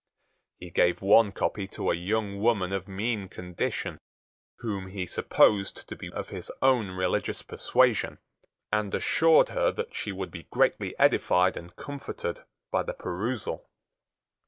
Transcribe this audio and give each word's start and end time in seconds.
He 0.57 0.71
gave 0.71 1.03
one 1.03 1.31
copy 1.31 1.67
to 1.67 1.91
a 1.91 1.95
young 1.95 2.39
woman 2.41 2.73
of 2.73 2.87
mean 2.87 3.29
condition 3.29 3.99
whom 4.57 4.87
he 4.87 5.05
supposed 5.05 5.87
to 5.87 5.95
be 5.95 6.11
of 6.11 6.29
his 6.29 6.51
own 6.59 6.89
religious 6.89 7.43
persuasion, 7.43 8.17
and 8.71 8.95
assured 8.95 9.49
her 9.49 9.71
that 9.73 9.93
she 9.93 10.11
would 10.11 10.31
be 10.31 10.47
greatly 10.49 10.97
edified 10.97 11.55
and 11.55 11.75
comforted 11.75 12.43
by 12.71 12.81
the 12.81 12.93
perusal. 12.93 13.69